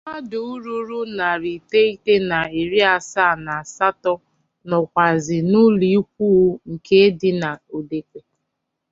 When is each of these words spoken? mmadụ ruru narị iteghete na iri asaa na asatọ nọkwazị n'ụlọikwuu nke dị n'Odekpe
mmadụ 0.05 0.41
ruru 0.63 0.99
narị 1.17 1.51
iteghete 1.59 2.15
na 2.29 2.39
iri 2.61 2.79
asaa 2.95 3.35
na 3.45 3.53
asatọ 3.61 4.13
nọkwazị 4.69 5.37
n'ụlọikwuu 5.49 6.45
nke 6.71 6.99
dị 7.19 7.29
n'Odekpe 7.39 8.19